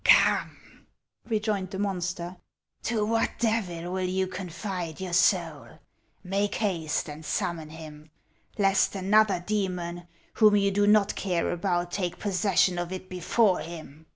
[0.03, 0.87] "Come!"
[1.29, 2.37] rejoined the monster,
[2.81, 5.77] "to what devil will you confide your soul?
[6.23, 8.09] Make haste and summon him,
[8.57, 13.59] lest another demon whom you do not care about, take posses sion of it before
[13.59, 14.07] him."